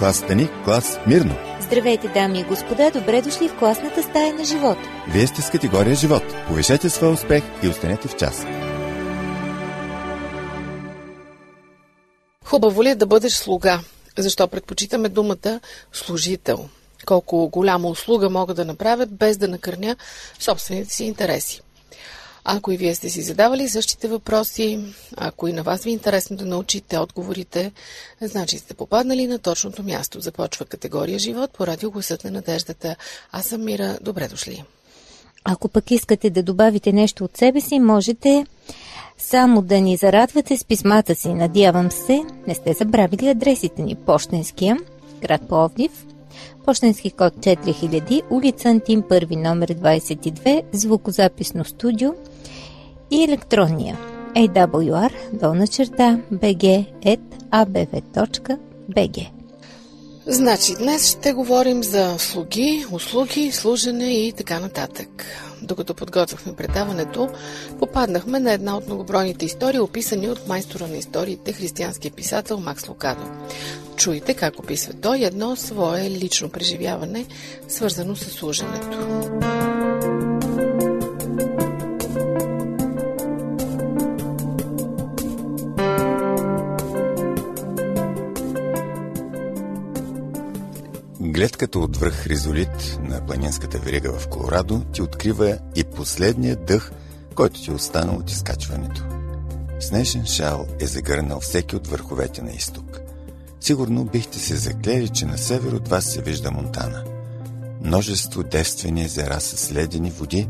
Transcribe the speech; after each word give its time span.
класата 0.00 0.34
ни 0.34 0.48
клас 0.64 0.98
Мирно. 1.06 1.34
Здравейте, 1.60 2.08
дами 2.08 2.40
и 2.40 2.44
господа, 2.44 2.90
добре 2.90 3.22
дошли 3.22 3.48
в 3.48 3.58
класната 3.58 4.02
стая 4.02 4.34
на 4.34 4.44
живот. 4.44 4.78
Вие 5.08 5.26
сте 5.26 5.42
с 5.42 5.50
категория 5.50 5.94
живот. 5.94 6.22
Повишете 6.48 6.90
своя 6.90 7.12
успех 7.12 7.42
и 7.62 7.68
останете 7.68 8.08
в 8.08 8.16
час. 8.16 8.46
Хубаво 12.44 12.82
ли 12.82 12.88
е 12.88 12.94
да 12.94 13.06
бъдеш 13.06 13.32
слуга? 13.32 13.80
Защо 14.18 14.48
предпочитаме 14.48 15.08
думата 15.08 15.60
служител? 15.92 16.68
Колко 17.06 17.48
голяма 17.48 17.88
услуга 17.88 18.30
могат 18.30 18.56
да 18.56 18.64
направят 18.64 19.16
без 19.16 19.36
да 19.36 19.48
накърня 19.48 19.96
собствените 20.38 20.94
си 20.94 21.04
интереси? 21.04 21.60
Ако 22.44 22.72
и 22.72 22.76
вие 22.76 22.94
сте 22.94 23.10
си 23.10 23.22
задавали 23.22 23.68
същите 23.68 24.08
въпроси, 24.08 24.80
ако 25.16 25.48
и 25.48 25.52
на 25.52 25.62
вас 25.62 25.82
ви 25.82 25.90
е 25.90 25.92
интересно 25.92 26.36
да 26.36 26.44
научите 26.44 26.98
отговорите, 26.98 27.72
значи 28.20 28.58
сте 28.58 28.74
попаднали 28.74 29.26
на 29.26 29.38
точното 29.38 29.82
място. 29.82 30.20
Започва 30.20 30.64
категория 30.64 31.18
живот 31.18 31.50
по 31.50 31.66
радио 31.66 31.90
Гласът 31.90 32.24
на 32.24 32.30
надеждата. 32.30 32.96
Аз 33.32 33.46
съм 33.46 33.64
Мира. 33.64 33.98
Добре 34.00 34.28
дошли. 34.28 34.64
Ако 35.44 35.68
пък 35.68 35.90
искате 35.90 36.30
да 36.30 36.42
добавите 36.42 36.92
нещо 36.92 37.24
от 37.24 37.36
себе 37.36 37.60
си, 37.60 37.78
можете 37.78 38.46
само 39.18 39.62
да 39.62 39.80
ни 39.80 39.96
зарадвате 39.96 40.56
с 40.56 40.64
писмата 40.64 41.14
си. 41.14 41.28
Надявам 41.28 41.90
се, 41.90 42.22
не 42.46 42.54
сте 42.54 42.72
забравили 42.72 43.28
адресите 43.28 43.82
ни. 43.82 43.94
Пощенския, 43.94 44.76
град 45.20 45.48
Пловдив, 45.48 46.06
Пощенски 46.64 47.10
код 47.10 47.34
4000, 47.36 48.22
улица 48.30 48.68
Антим, 48.68 49.02
първи 49.08 49.36
номер 49.36 49.68
22, 49.74 50.62
звукозаписно 50.72 51.64
студио 51.64 52.14
и 53.10 53.24
електронния 53.24 53.98
awr 54.34 55.12
долна 55.32 55.66
черта 55.66 56.18
bg.abv.bg 56.32 57.30
Значи, 60.26 60.74
днес 60.74 61.10
ще 61.18 61.32
говорим 61.32 61.82
за 61.82 62.18
слуги, 62.18 62.84
услуги, 62.92 63.52
служене 63.52 64.12
и 64.12 64.32
така 64.32 64.60
нататък. 64.60 65.26
Докато 65.62 65.94
подготвяхме 65.94 66.52
предаването, 66.52 67.28
попаднахме 67.78 68.40
на 68.40 68.52
една 68.52 68.76
от 68.76 68.86
многобройните 68.86 69.44
истории, 69.44 69.80
описани 69.80 70.28
от 70.28 70.48
майстора 70.48 70.86
на 70.86 70.96
историите, 70.96 71.52
християнския 71.52 72.10
писател 72.10 72.60
Макс 72.60 72.88
Лукадо. 72.88 73.22
Чуйте 73.96 74.34
как 74.34 74.58
описва 74.58 74.92
той 74.92 75.20
едно 75.24 75.56
свое 75.56 76.10
лично 76.10 76.48
преживяване, 76.48 77.26
свързано 77.68 78.16
с 78.16 78.24
служенето. 78.24 78.98
Гледката 91.40 91.78
от 91.78 91.96
връх 91.96 92.14
Хризолит 92.14 92.98
на 93.02 93.26
планинската 93.26 93.78
верига 93.78 94.18
в 94.18 94.28
Колорадо 94.28 94.80
ти 94.92 95.02
открива 95.02 95.58
и 95.76 95.84
последния 95.84 96.56
дъх, 96.56 96.92
който 97.34 97.62
ти 97.62 97.70
останал 97.70 98.16
от 98.16 98.30
изкачването. 98.30 99.02
Снежен 99.80 100.26
шал 100.26 100.66
е 100.80 100.86
загърнал 100.86 101.40
всеки 101.40 101.76
от 101.76 101.86
върховете 101.86 102.42
на 102.42 102.50
изток. 102.50 103.00
Сигурно 103.60 104.04
бихте 104.04 104.38
се 104.38 104.56
заклели, 104.56 105.08
че 105.08 105.26
на 105.26 105.38
север 105.38 105.72
от 105.72 105.88
вас 105.88 106.04
се 106.04 106.22
вижда 106.22 106.50
Монтана. 106.50 107.04
Множество 107.84 108.42
девствени 108.42 109.04
езера 109.04 109.40
с 109.40 109.72
ледени 109.72 110.10
води 110.10 110.48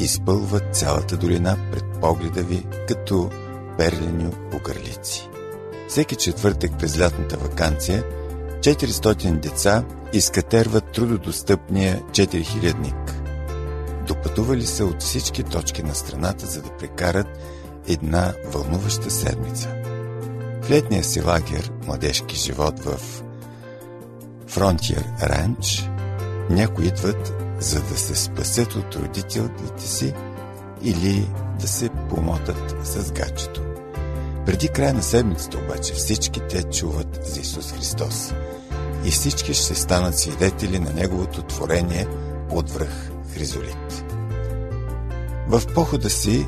изпълват 0.00 0.76
цялата 0.76 1.16
долина 1.16 1.58
пред 1.72 1.84
погледа 2.00 2.42
ви 2.42 2.66
като 2.88 3.30
перлени 3.78 4.32
огърлици. 4.54 5.28
Всеки 5.88 6.16
четвъртък 6.16 6.78
през 6.78 7.00
лятната 7.00 7.36
вакансия 7.36 8.04
400 8.62 9.40
деца 9.40 9.84
изкатерват 10.12 10.92
трудодостъпния 10.92 12.02
4000-ник. 12.10 13.22
Допътували 14.06 14.66
се 14.66 14.84
от 14.84 15.02
всички 15.02 15.42
точки 15.42 15.82
на 15.82 15.94
страната, 15.94 16.46
за 16.46 16.62
да 16.62 16.76
прекарат 16.76 17.26
една 17.88 18.32
вълнуваща 18.46 19.10
седмица. 19.10 19.68
В 20.62 20.70
летния 20.70 21.04
си 21.04 21.22
лагер 21.22 21.72
младежки 21.86 22.36
живот 22.36 22.80
в 22.80 23.00
Фронтиер 24.46 25.04
Ранч 25.22 25.90
някои 26.50 26.86
идват, 26.86 27.32
за 27.60 27.82
да 27.82 27.96
се 27.96 28.14
спасят 28.14 28.74
от 28.74 28.94
родителите 28.94 29.88
си 29.88 30.14
или 30.82 31.30
да 31.60 31.68
се 31.68 31.90
помотат 32.10 32.74
с 32.84 33.12
гачето. 33.12 33.71
Преди 34.46 34.68
края 34.68 34.94
на 34.94 35.02
седмицата 35.02 35.58
обаче 35.58 35.94
всички 35.94 36.40
те 36.40 36.62
чуват 36.62 37.20
за 37.24 37.40
Исус 37.40 37.72
Христос 37.72 38.34
и 39.04 39.10
всички 39.10 39.54
ще 39.54 39.74
станат 39.74 40.18
свидетели 40.18 40.78
на 40.78 40.92
Неговото 40.92 41.42
творение 41.42 42.06
от 42.50 42.70
връх 42.70 43.10
Хризолит. 43.34 44.04
В 45.48 45.62
похода 45.74 46.10
си 46.10 46.46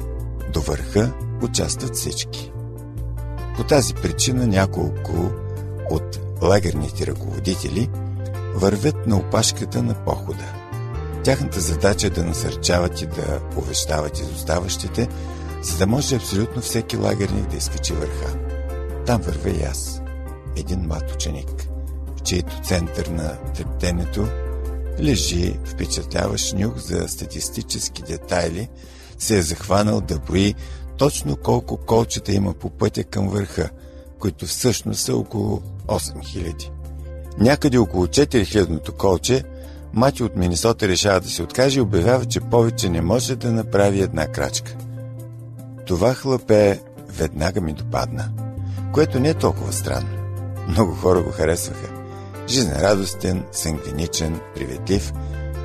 до 0.53 0.60
върха 0.60 1.12
участват 1.43 1.97
всички. 1.97 2.53
По 3.56 3.65
тази 3.65 3.94
причина 3.94 4.47
няколко 4.47 5.31
от 5.91 6.21
лагерните 6.43 7.06
ръководители 7.06 7.91
вървят 8.54 9.06
на 9.06 9.16
опашката 9.16 9.83
на 9.83 9.94
похода. 9.94 10.44
Тяхната 11.25 11.60
задача 11.60 12.06
е 12.06 12.10
да 12.10 12.25
насърчават 12.25 13.03
и 13.03 13.06
да 13.06 13.41
увещават 13.56 14.19
изоставащите, 14.19 15.09
за 15.65 15.79
да 15.79 15.87
може 15.87 16.17
абсолютно 16.17 16.63
всеки 16.63 16.97
лагерник 16.97 17.51
да 17.51 17.57
изкачи 17.57 17.93
върха. 17.93 18.37
Там 19.07 19.21
вървя 19.21 19.51
и 19.51 19.63
аз, 19.63 20.01
един 20.57 20.81
млад 20.81 21.13
ученик, 21.15 21.69
в 22.17 22.23
чието 22.23 22.61
център 22.63 23.07
на 23.07 23.37
трептенето 23.55 24.29
лежи 25.01 25.59
впечатляващ 25.65 26.55
нюх 26.55 26.77
за 26.77 27.09
статистически 27.09 28.03
детайли, 28.03 28.69
се 29.19 29.39
е 29.39 29.43
захванал 29.43 30.01
да 30.01 30.19
брои 30.19 30.55
точно 30.99 31.37
колко 31.37 31.77
колчета 31.77 32.33
има 32.33 32.55
по 32.55 32.71
пътя 32.71 33.05
към 33.05 33.29
върха, 33.29 33.71
които 34.19 34.47
всъщност 34.47 35.01
са 35.01 35.17
около 35.17 35.63
8000. 35.87 36.71
Някъде 37.39 37.79
около 37.79 38.07
4000-то 38.07 38.93
колче, 38.93 39.45
мати 39.93 40.23
от 40.23 40.37
Минисота 40.37 40.89
решава 40.89 41.21
да 41.21 41.29
се 41.29 41.43
откаже 41.43 41.79
и 41.79 41.83
обявява, 41.83 42.25
че 42.25 42.41
повече 42.41 42.89
не 42.89 43.01
може 43.01 43.37
да 43.37 43.53
направи 43.53 44.01
една 44.01 44.27
крачка. 44.27 44.77
Това 45.87 46.15
хлапе 46.15 46.81
веднага 47.09 47.61
ми 47.61 47.72
допадна, 47.72 48.31
което 48.93 49.21
не 49.21 49.28
е 49.28 49.34
толкова 49.34 49.72
странно. 49.72 50.09
Много 50.69 50.95
хора 50.95 51.22
го 51.22 51.31
харесваха. 51.31 51.89
Жизнерадостен, 52.49 53.45
сангвиничен, 53.53 54.41
приветлив 54.55 55.12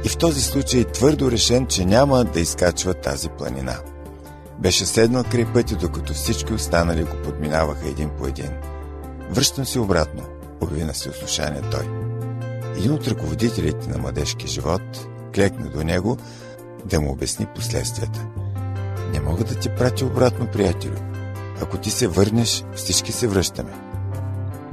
и 0.06 0.09
в 0.09 0.18
този 0.18 0.41
случай 0.41 0.84
твърдо 0.84 1.31
решен, 1.31 1.68
че 1.68 1.85
няма 1.85 2.24
да 2.24 2.40
изкачва 2.40 2.94
тази 2.94 3.30
планина. 3.30 3.75
Беше 4.59 4.85
седнал 4.85 5.24
край 5.24 5.46
пътя, 5.53 5.75
докато 5.75 6.13
всички 6.13 6.53
останали 6.53 7.03
го 7.03 7.16
подминаваха 7.24 7.88
един 7.88 8.09
по 8.09 8.28
един. 8.28 8.51
Връщам 9.30 9.66
се 9.66 9.80
обратно, 9.80 10.24
обяви 10.62 10.84
на 10.84 10.94
слушание 10.94 11.62
той. 11.72 11.90
Един 12.78 12.94
от 12.94 13.07
ръководителите 13.07 13.90
на 13.90 13.97
младежки 13.97 14.47
живот 14.47 15.07
клекна 15.36 15.69
до 15.69 15.84
него 15.84 16.18
да 16.86 17.01
му 17.01 17.12
обясни 17.12 17.46
последствията– 17.56 18.25
не 19.14 19.20
мога 19.20 19.44
да 19.44 19.56
ти 19.56 19.70
пратя 19.70 20.06
обратно, 20.06 20.47
приятелю. 20.47 20.97
Ако 21.62 21.78
ти 21.78 21.90
се 21.90 22.08
върнеш, 22.08 22.64
всички 22.75 23.12
се 23.12 23.28
връщаме. 23.28 23.72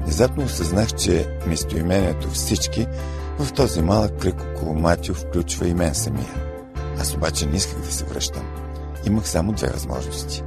Внезапно 0.01 0.45
осъзнах, 0.45 0.93
че 0.93 1.39
местоимението 1.47 2.31
всички 2.31 2.87
в 3.39 3.53
този 3.53 3.83
малък 3.83 4.19
кръг 4.19 4.35
около 4.41 4.75
Матио 4.75 5.15
включва 5.15 5.69
и 5.69 5.75
мен 5.75 5.95
самия. 5.95 6.35
Аз 7.01 7.15
обаче 7.15 7.47
не 7.47 7.57
исках 7.57 7.81
да 7.81 7.93
се 7.93 8.05
връщам. 8.05 8.43
Имах 9.07 9.29
само 9.29 9.53
две 9.53 9.69
възможности. 9.69 10.43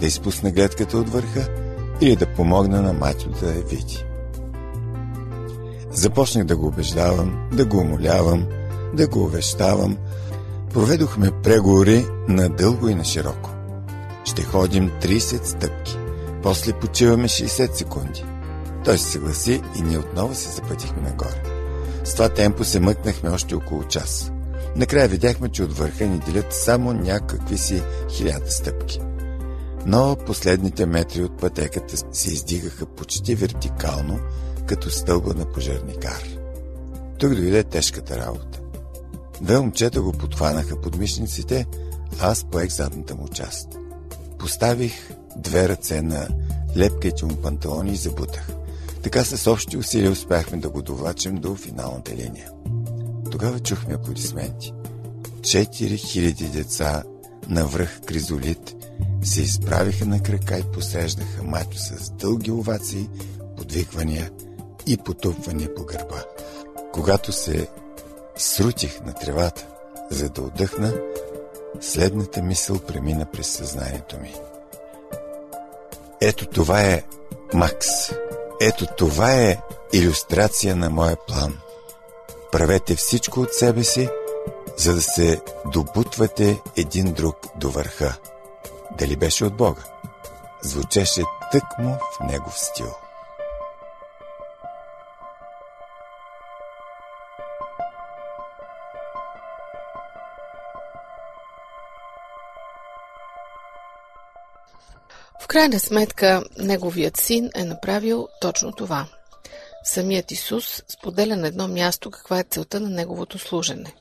Да 0.00 0.06
изпусна 0.06 0.50
гледката 0.50 0.98
от 0.98 1.08
върха 1.08 1.48
или 2.00 2.16
да 2.16 2.26
помогна 2.26 2.82
на 2.82 2.92
Матио 2.92 3.30
да 3.30 3.46
я 3.46 3.62
види. 3.62 4.04
Започнах 5.90 6.44
да 6.44 6.56
го 6.56 6.66
убеждавам, 6.66 7.48
да 7.52 7.64
го 7.64 7.78
умолявам, 7.78 8.46
да 8.94 9.08
го 9.08 9.22
увещавам, 9.22 9.96
Проведохме 10.72 11.30
преговори 11.42 12.06
на 12.28 12.48
дълго 12.48 12.88
и 12.88 12.94
на 12.94 13.04
широко. 13.04 13.50
Ще 14.24 14.42
ходим 14.42 14.90
30 15.02 15.44
стъпки. 15.44 15.98
После 16.42 16.72
почиваме 16.72 17.28
60 17.28 17.72
секунди. 17.74 18.24
Той 18.84 18.98
се 18.98 19.10
съгласи 19.10 19.62
и 19.78 19.82
ние 19.82 19.98
отново 19.98 20.34
се 20.34 20.50
запътихме 20.50 21.02
нагоре. 21.02 21.42
С 22.04 22.12
това 22.12 22.28
темпо 22.28 22.64
се 22.64 22.80
мъкнахме 22.80 23.30
още 23.30 23.54
около 23.54 23.84
час. 23.84 24.32
Накрая 24.76 25.08
видяхме, 25.08 25.48
че 25.48 25.62
от 25.62 25.72
върха 25.72 26.06
ни 26.06 26.18
делят 26.18 26.52
само 26.54 26.92
някакви 26.92 27.58
си 27.58 27.82
хиляда 28.10 28.50
стъпки. 28.50 29.00
Но 29.86 30.16
последните 30.26 30.86
метри 30.86 31.22
от 31.22 31.40
пътеката 31.40 31.96
се 32.12 32.30
издигаха 32.30 32.86
почти 32.86 33.34
вертикално, 33.34 34.18
като 34.66 34.90
стълба 34.90 35.34
на 35.34 35.44
пожарникар. 35.44 36.24
Тук 37.18 37.34
дойде 37.34 37.62
тежката 37.64 38.18
работа. 38.18 38.60
Две 39.40 39.60
момчета 39.60 40.02
го 40.02 40.12
подхванаха 40.12 40.80
под 40.80 40.96
мишниците, 40.96 41.66
а 42.20 42.30
аз 42.30 42.44
поех 42.44 42.70
задната 42.70 43.14
му 43.14 43.28
част. 43.28 43.68
Поставих 44.38 45.10
две 45.36 45.68
ръце 45.68 46.02
на 46.02 46.28
лепките 46.76 47.24
му 47.24 47.36
панталони 47.36 47.92
и 47.92 47.96
забутах. 47.96 48.48
Така 49.02 49.24
с 49.24 49.50
общи 49.50 49.76
усилия 49.76 50.10
успяхме 50.10 50.58
да 50.58 50.70
го 50.70 50.82
довлачим 50.82 51.36
до 51.36 51.54
финалната 51.54 52.12
линия. 52.12 52.50
Тогава 53.30 53.60
чухме 53.60 53.94
аплодисменти. 53.94 54.72
4000 55.40 56.50
деца 56.50 57.02
на 57.48 57.66
връх 57.66 58.00
Кризолит 58.06 58.74
се 59.22 59.42
изправиха 59.42 60.06
на 60.06 60.22
крака 60.22 60.58
и 60.58 60.72
посреждаха 60.72 61.42
мачо 61.42 61.78
с 61.78 62.10
дълги 62.10 62.50
овации, 62.50 63.08
подвиквания 63.56 64.30
и 64.86 64.96
потупвания 64.96 65.74
по 65.74 65.84
гърба. 65.84 66.24
Когато 66.92 67.32
се 67.32 67.68
срутих 68.38 69.00
на 69.00 69.14
тревата, 69.14 69.66
за 70.10 70.28
да 70.28 70.42
отдъхна, 70.42 70.94
следната 71.80 72.42
мисъл 72.42 72.78
премина 72.78 73.26
през 73.32 73.46
съзнанието 73.46 74.20
ми. 74.20 74.34
Ето 76.20 76.46
това 76.46 76.82
е 76.82 77.02
Макс. 77.54 77.86
Ето 78.60 78.86
това 78.96 79.32
е 79.32 79.58
иллюстрация 79.92 80.76
на 80.76 80.90
моя 80.90 81.16
план. 81.26 81.58
Правете 82.52 82.96
всичко 82.96 83.40
от 83.40 83.52
себе 83.52 83.84
си, 83.84 84.08
за 84.76 84.94
да 84.94 85.02
се 85.02 85.40
добутвате 85.66 86.60
един 86.76 87.12
друг 87.12 87.36
до 87.56 87.70
върха. 87.70 88.16
Дали 88.98 89.16
беше 89.16 89.44
от 89.44 89.56
Бога? 89.56 89.82
Звучеше 90.62 91.22
тъкмо 91.52 91.98
в 91.98 92.24
негов 92.24 92.58
стил. 92.58 93.07
Крайна 105.48 105.80
сметка, 105.80 106.44
неговият 106.58 107.16
син 107.16 107.50
е 107.54 107.64
направил 107.64 108.28
точно 108.40 108.72
това. 108.72 109.06
Самият 109.84 110.30
Исус 110.30 110.82
споделя 110.88 111.36
на 111.36 111.48
едно 111.48 111.68
място 111.68 112.10
каква 112.10 112.40
е 112.40 112.44
целта 112.50 112.80
на 112.80 112.88
неговото 112.88 113.38
служене. 113.38 113.94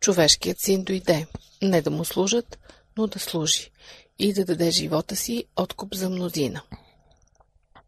Човешкият 0.00 0.60
син 0.60 0.84
дойде 0.84 1.26
не 1.62 1.82
да 1.82 1.90
му 1.90 2.04
служат, 2.04 2.58
но 2.96 3.06
да 3.06 3.18
служи 3.18 3.70
и 4.18 4.32
да 4.32 4.44
даде 4.44 4.70
живота 4.70 5.16
си 5.16 5.44
откуп 5.56 5.94
за 5.94 6.10
мнозина. 6.10 6.62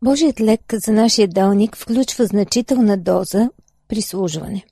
Божият 0.03 0.41
лек 0.41 0.61
за 0.73 0.93
нашия 0.93 1.29
далник 1.29 1.77
включва 1.77 2.27
значителна 2.27 2.97
доза 2.97 3.51
прислужване. 3.89 4.65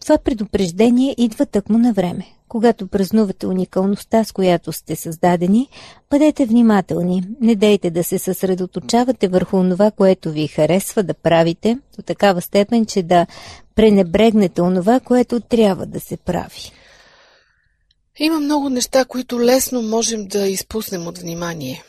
Това 0.00 0.18
предупреждение 0.18 1.14
идва 1.18 1.46
тъкмо 1.46 1.78
на 1.78 1.92
време. 1.92 2.26
Когато 2.48 2.86
празнувате 2.86 3.46
уникалността, 3.46 4.24
с 4.24 4.32
която 4.32 4.72
сте 4.72 4.96
създадени, 4.96 5.68
бъдете 6.10 6.46
внимателни. 6.46 7.22
Не 7.40 7.54
дейте 7.54 7.90
да 7.90 8.04
се 8.04 8.18
съсредоточавате 8.18 9.28
върху 9.28 9.68
това, 9.70 9.90
което 9.90 10.30
ви 10.30 10.46
харесва 10.46 11.02
да 11.02 11.14
правите, 11.14 11.78
до 11.96 12.02
такава 12.02 12.42
степен, 12.42 12.86
че 12.86 13.02
да 13.02 13.26
пренебрегнете 13.74 14.62
онова, 14.62 15.00
което 15.00 15.40
трябва 15.40 15.86
да 15.86 16.00
се 16.00 16.16
прави. 16.16 16.72
Има 18.18 18.40
много 18.40 18.68
неща, 18.68 19.04
които 19.04 19.40
лесно 19.40 19.82
можем 19.82 20.26
да 20.28 20.48
изпуснем 20.48 21.06
от 21.06 21.18
внимание. 21.18 21.82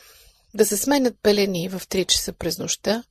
Да 0.54 0.66
се 0.66 0.78
сменят 0.78 1.16
пелени 1.24 1.70
в 1.70 1.80
3 1.80 2.06
часа 2.06 2.34
през 2.34 2.60
нощта, 2.60 3.04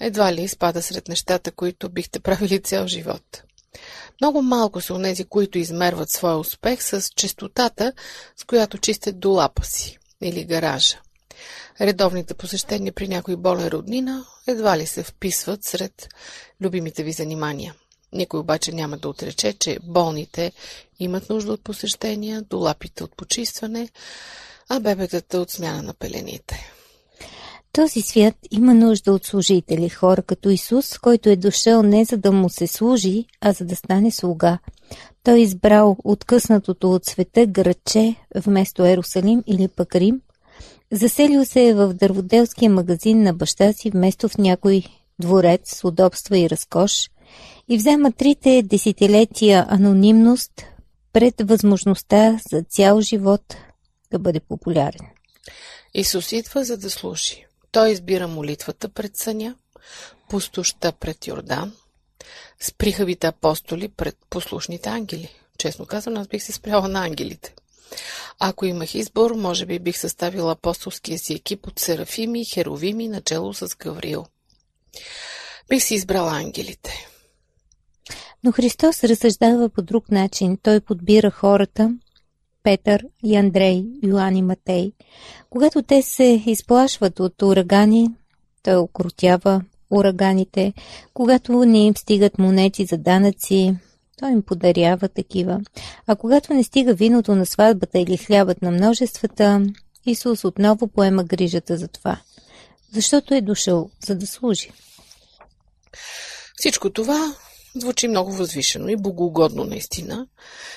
едва 0.00 0.32
ли 0.32 0.42
изпада 0.42 0.82
сред 0.82 1.08
нещата, 1.08 1.52
които 1.52 1.88
бихте 1.88 2.20
правили 2.20 2.60
цял 2.60 2.86
живот. 2.86 3.42
Много 4.20 4.42
малко 4.42 4.80
са 4.80 4.94
онези, 4.94 5.24
които 5.24 5.58
измерват 5.58 6.10
своя 6.10 6.36
успех 6.36 6.82
с 6.82 7.10
честотата, 7.16 7.92
с 8.36 8.44
която 8.44 8.78
чистят 8.78 9.20
долапа 9.20 9.64
си 9.64 9.98
или 10.20 10.44
гаража. 10.44 10.98
Редовните 11.80 12.34
посещения 12.34 12.92
при 12.92 13.08
някой 13.08 13.36
болен 13.36 13.68
роднина 13.68 14.24
едва 14.46 14.78
ли 14.78 14.86
се 14.86 15.02
вписват 15.02 15.64
сред 15.64 16.08
любимите 16.60 17.02
ви 17.02 17.12
занимания. 17.12 17.74
Никой 18.12 18.40
обаче 18.40 18.72
няма 18.72 18.96
да 18.96 19.08
отрече, 19.08 19.52
че 19.52 19.78
болните 19.82 20.52
имат 20.98 21.30
нужда 21.30 21.52
от 21.52 21.64
посещения, 21.64 22.42
долапите 22.42 23.04
от 23.04 23.16
почистване, 23.16 23.88
а 24.68 24.80
бебетата 24.80 25.40
от 25.40 25.50
смяна 25.50 25.82
на 25.82 25.94
пелените. 25.94 26.75
Този 27.76 28.02
свят 28.02 28.34
има 28.50 28.74
нужда 28.74 29.12
от 29.12 29.24
служители, 29.24 29.88
хора 29.88 30.22
като 30.22 30.50
Исус, 30.50 30.98
който 30.98 31.28
е 31.28 31.36
дошъл 31.36 31.82
не 31.82 32.04
за 32.04 32.16
да 32.16 32.32
му 32.32 32.48
се 32.48 32.66
служи, 32.66 33.24
а 33.40 33.52
за 33.52 33.64
да 33.64 33.76
стане 33.76 34.10
слуга. 34.10 34.58
Той 35.22 35.34
е 35.34 35.42
избрал 35.42 35.96
откъснатото 36.04 36.92
от 36.92 37.04
света 37.04 37.46
градче 37.46 38.14
вместо 38.36 38.84
Ерусалим 38.84 39.42
или 39.46 39.68
пък 39.68 39.94
Рим. 39.94 40.20
Заселил 40.92 41.44
се 41.44 41.68
е 41.68 41.74
в 41.74 41.94
дърводелския 41.94 42.70
магазин 42.70 43.22
на 43.22 43.34
баща 43.34 43.72
си 43.72 43.90
вместо 43.90 44.28
в 44.28 44.38
някой 44.38 44.82
дворец 45.18 45.74
с 45.74 45.84
удобства 45.84 46.38
и 46.38 46.50
разкош 46.50 47.10
и 47.68 47.76
взема 47.76 48.12
трите 48.12 48.62
десетилетия 48.62 49.66
анонимност 49.68 50.64
пред 51.12 51.34
възможността 51.40 52.38
за 52.50 52.62
цял 52.62 53.00
живот 53.00 53.56
да 54.10 54.18
бъде 54.18 54.40
популярен. 54.40 55.06
Исус 55.94 56.32
идва 56.32 56.64
за 56.64 56.76
да 56.76 56.90
служи. 56.90 57.45
Той 57.76 57.90
избира 57.90 58.28
молитвата 58.28 58.88
пред 58.88 59.16
съня, 59.16 59.54
пустоща 60.28 60.92
пред 60.92 61.26
Йордан, 61.26 61.72
сприхавите 62.60 63.26
апостоли 63.26 63.88
пред 63.88 64.16
послушните 64.30 64.88
ангели. 64.88 65.34
Честно 65.58 65.86
казвам, 65.86 66.16
аз 66.16 66.28
бих 66.28 66.42
се 66.42 66.52
спряла 66.52 66.88
на 66.88 67.04
ангелите. 67.04 67.54
Ако 68.38 68.66
имах 68.66 68.94
избор, 68.94 69.30
може 69.30 69.66
би 69.66 69.78
бих 69.78 69.98
съставила 69.98 70.52
апостолския 70.52 71.18
си 71.18 71.34
екип 71.34 71.66
от 71.66 71.78
серафими 71.78 72.40
и 72.40 72.44
херовими, 72.44 73.08
начало 73.08 73.54
с 73.54 73.76
Гавриил. 73.76 74.26
Бих 75.68 75.82
си 75.82 75.94
избрала 75.94 76.32
ангелите. 76.32 77.08
Но 78.44 78.52
Христос 78.52 79.04
разсъждава 79.04 79.68
по 79.68 79.82
друг 79.82 80.10
начин. 80.10 80.58
Той 80.62 80.80
подбира 80.80 81.30
хората, 81.30 81.94
Петър 82.66 83.06
и 83.24 83.36
Андрей, 83.36 83.84
Йоан 84.02 84.36
и 84.36 84.42
Матей. 84.42 84.92
Когато 85.50 85.82
те 85.82 86.02
се 86.02 86.42
изплашват 86.46 87.20
от 87.20 87.42
урагани, 87.42 88.08
той 88.62 88.76
окрутява 88.76 89.62
ураганите. 89.90 90.72
Когато 91.14 91.64
не 91.64 91.86
им 91.86 91.96
стигат 91.96 92.38
монети 92.38 92.84
за 92.84 92.96
данъци, 92.98 93.76
той 94.18 94.30
им 94.30 94.42
подарява 94.42 95.08
такива. 95.08 95.60
А 96.06 96.16
когато 96.16 96.54
не 96.54 96.64
стига 96.64 96.94
виното 96.94 97.34
на 97.34 97.46
сватбата 97.46 97.98
или 97.98 98.16
хлябът 98.16 98.62
на 98.62 98.70
множествата, 98.70 99.66
Исус 100.06 100.44
отново 100.44 100.86
поема 100.86 101.24
грижата 101.24 101.76
за 101.76 101.88
това. 101.88 102.20
Защото 102.92 103.34
е 103.34 103.40
дошъл, 103.40 103.90
за 104.06 104.14
да 104.14 104.26
служи. 104.26 104.70
Всичко 106.56 106.90
това 106.90 107.34
Звучи 107.78 108.08
много 108.08 108.32
възвишено 108.32 108.88
и 108.88 108.96
богоугодно 108.96 109.64
наистина. 109.64 110.26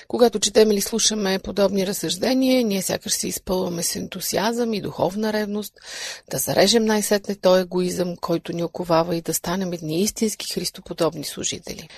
Когато 0.08 0.38
четем 0.38 0.70
или 0.70 0.80
слушаме 0.80 1.38
подобни 1.38 1.86
разсъждения, 1.86 2.64
ние 2.64 2.82
сякаш 2.82 3.12
се 3.12 3.28
изпълваме 3.28 3.82
с 3.82 3.96
ентусиазъм 3.96 4.74
и 4.74 4.80
духовна 4.80 5.32
ревност, 5.32 5.72
да 6.30 6.38
зарежем 6.38 6.84
най-сетне 6.84 7.34
този 7.34 7.62
егоизъм, 7.62 8.16
който 8.16 8.52
ни 8.52 8.64
оковава 8.64 9.16
и 9.16 9.20
да 9.20 9.34
станем 9.34 9.72
едни 9.72 10.00
истински 10.00 10.52
христоподобни 10.52 11.24
служители. 11.24 11.88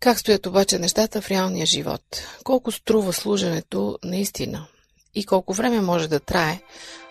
Как 0.00 0.18
стоят 0.18 0.46
обаче 0.46 0.78
нещата 0.78 1.20
в 1.22 1.30
реалния 1.30 1.66
живот? 1.66 2.02
Колко 2.44 2.72
струва 2.72 3.12
служенето 3.12 3.98
наистина? 4.04 4.66
И 5.14 5.24
колко 5.24 5.52
време 5.52 5.80
може 5.80 6.08
да 6.08 6.20
трае, 6.20 6.60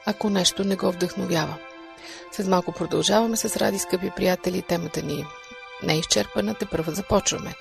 ако 0.05 0.29
нещо 0.29 0.63
не 0.63 0.75
го 0.75 0.91
вдъхновява? 0.91 1.58
След 2.31 2.48
малко 2.48 2.72
продължаваме 2.72 3.38
с 3.38 3.58
ради, 3.58 3.79
скъпи 3.79 4.12
приятели, 4.15 4.62
темата 4.62 5.01
ни 5.01 5.25
не 5.84 5.94
е 5.94 5.98
изчерпана, 5.98 6.56
те 6.56 6.66
първо 6.66 6.92
започваме. 6.92 7.54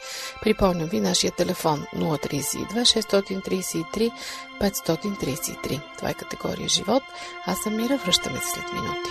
Припомням 0.42 0.88
ви 0.88 1.00
нашия 1.00 1.32
телефон 1.32 1.86
032 1.96 2.66
633 2.70 4.12
533. 4.60 5.80
Това 5.98 6.10
е 6.10 6.14
категория 6.14 6.68
живот. 6.68 7.02
Аз 7.46 7.58
съм 7.62 7.76
Мира, 7.76 7.96
връщаме 7.96 8.38
се 8.38 8.50
след 8.50 8.72
минути. 8.72 9.10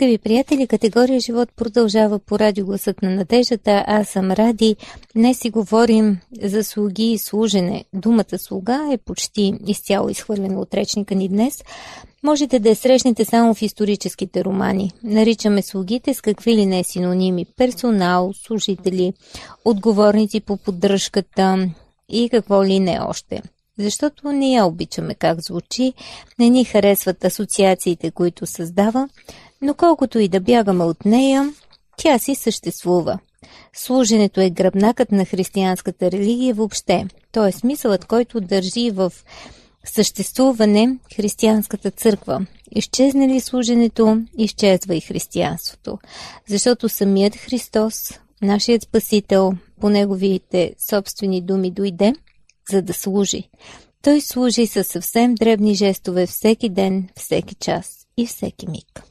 Скъпи 0.00 0.18
приятели, 0.18 0.66
категория 0.66 1.20
живот 1.20 1.48
продължава 1.56 2.18
по 2.18 2.38
радиогласът 2.38 3.02
на 3.02 3.10
надеждата. 3.10 3.84
Аз 3.86 4.08
съм 4.08 4.30
Ради. 4.30 4.76
Днес 5.16 5.38
си 5.38 5.50
говорим 5.50 6.18
за 6.42 6.64
слуги 6.64 7.12
и 7.12 7.18
служене. 7.18 7.84
Думата 7.92 8.38
слуга 8.38 8.88
е 8.92 8.98
почти 8.98 9.52
изцяло 9.66 10.08
изхвърлена 10.08 10.60
от 10.60 10.74
речника 10.74 11.14
ни 11.14 11.28
днес. 11.28 11.64
Можете 12.22 12.58
да 12.58 12.68
я 12.68 12.76
срещнете 12.76 13.24
само 13.24 13.54
в 13.54 13.62
историческите 13.62 14.44
романи. 14.44 14.92
Наричаме 15.02 15.62
слугите 15.62 16.14
с 16.14 16.20
какви 16.20 16.56
ли 16.56 16.66
не 16.66 16.84
синоними. 16.84 17.46
Персонал, 17.56 18.32
служители, 18.46 19.12
отговорници 19.64 20.40
по 20.40 20.56
поддръжката 20.56 21.68
и 22.08 22.28
какво 22.28 22.64
ли 22.64 22.80
не 22.80 23.00
още 23.08 23.42
защото 23.78 24.32
не 24.32 24.52
я 24.52 24.64
обичаме 24.66 25.14
как 25.14 25.38
звучи, 25.40 25.92
не 26.38 26.50
ни 26.50 26.64
харесват 26.64 27.24
асоциациите, 27.24 28.10
които 28.10 28.46
създава, 28.46 29.08
но 29.62 29.74
колкото 29.74 30.18
и 30.18 30.28
да 30.28 30.40
бягаме 30.40 30.84
от 30.84 31.04
нея, 31.04 31.52
тя 31.96 32.18
си 32.18 32.34
съществува. 32.34 33.18
Служенето 33.72 34.40
е 34.40 34.50
гръбнакът 34.50 35.12
на 35.12 35.24
християнската 35.24 36.10
религия 36.10 36.54
въобще. 36.54 37.06
То 37.32 37.46
е 37.46 37.52
смисълът, 37.52 38.04
който 38.04 38.40
държи 38.40 38.90
в 38.90 39.12
съществуване 39.84 40.98
християнската 41.16 41.90
църква. 41.90 42.46
Изчезне 42.70 43.28
ли 43.28 43.40
служенето, 43.40 44.22
изчезва 44.38 44.94
и 44.94 45.00
християнството. 45.00 45.98
Защото 46.48 46.88
самият 46.88 47.36
Христос, 47.36 47.94
нашият 48.42 48.82
Спасител, 48.82 49.52
по 49.80 49.88
неговите 49.88 50.74
собствени 50.90 51.42
думи 51.42 51.70
дойде, 51.70 52.12
за 52.70 52.82
да 52.82 52.92
служи. 52.94 53.48
Той 54.02 54.20
служи 54.20 54.66
със 54.66 54.86
съвсем 54.86 55.34
дребни 55.34 55.74
жестове 55.74 56.26
всеки 56.26 56.68
ден, 56.68 57.08
всеки 57.16 57.54
час 57.54 58.06
и 58.16 58.26
всеки 58.26 58.66
миг. 58.68 59.09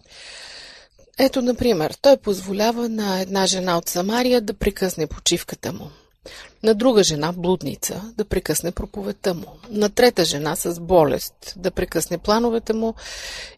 Ето, 1.20 1.42
например, 1.42 1.98
той 2.02 2.18
позволява 2.18 2.90
на 2.90 3.22
една 3.22 3.46
жена 3.46 3.78
от 3.78 3.90
Самария 3.90 4.42
да 4.42 4.54
прекъсне 4.54 5.08
почивката 5.08 5.74
му. 5.74 5.90
На 6.64 6.74
друга 6.74 7.04
жена, 7.04 7.34
блудница, 7.38 8.02
да 8.18 8.26
прекъсне 8.26 8.72
проповедта 8.72 9.34
му. 9.34 9.46
На 9.70 9.90
трета 9.90 10.26
жена 10.26 10.56
с 10.56 10.80
болест 10.80 11.54
да 11.58 11.72
прекъсне 11.72 12.18
плановете 12.18 12.74
му. 12.74 12.94